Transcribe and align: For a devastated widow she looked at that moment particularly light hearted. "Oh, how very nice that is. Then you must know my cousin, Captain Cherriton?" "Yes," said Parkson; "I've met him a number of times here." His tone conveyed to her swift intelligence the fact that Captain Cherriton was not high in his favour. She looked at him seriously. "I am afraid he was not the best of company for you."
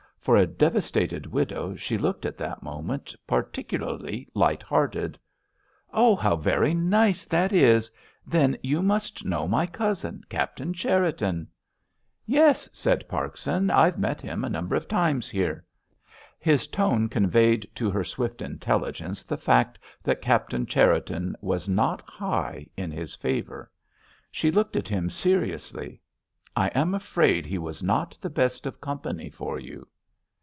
For 0.21 0.37
a 0.37 0.45
devastated 0.45 1.25
widow 1.25 1.75
she 1.75 1.97
looked 1.97 2.27
at 2.27 2.37
that 2.37 2.61
moment 2.61 3.15
particularly 3.25 4.27
light 4.35 4.61
hearted. 4.61 5.17
"Oh, 5.91 6.15
how 6.15 6.35
very 6.35 6.75
nice 6.75 7.25
that 7.25 7.51
is. 7.51 7.89
Then 8.23 8.55
you 8.61 8.83
must 8.83 9.25
know 9.25 9.47
my 9.47 9.65
cousin, 9.65 10.21
Captain 10.29 10.75
Cherriton?" 10.75 11.47
"Yes," 12.27 12.69
said 12.71 13.09
Parkson; 13.09 13.71
"I've 13.71 13.97
met 13.97 14.21
him 14.21 14.43
a 14.43 14.49
number 14.49 14.75
of 14.75 14.87
times 14.87 15.27
here." 15.27 15.65
His 16.37 16.67
tone 16.67 17.09
conveyed 17.09 17.67
to 17.73 17.89
her 17.89 18.03
swift 18.03 18.43
intelligence 18.43 19.23
the 19.23 19.37
fact 19.37 19.79
that 20.03 20.21
Captain 20.21 20.67
Cherriton 20.67 21.35
was 21.41 21.67
not 21.67 22.03
high 22.03 22.67
in 22.77 22.91
his 22.91 23.15
favour. 23.15 23.71
She 24.29 24.51
looked 24.51 24.75
at 24.75 24.87
him 24.87 25.09
seriously. 25.09 25.99
"I 26.55 26.67
am 26.75 26.93
afraid 26.93 27.47
he 27.47 27.57
was 27.57 27.81
not 27.81 28.15
the 28.21 28.29
best 28.29 28.67
of 28.67 28.79
company 28.79 29.31
for 29.31 29.57
you." 29.59 29.87